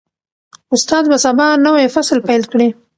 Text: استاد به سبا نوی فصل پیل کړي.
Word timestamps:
استاد 0.75 1.05
به 1.09 1.17
سبا 1.25 1.47
نوی 1.65 1.87
فصل 1.95 2.17
پیل 2.27 2.43
کړي. 2.51 2.67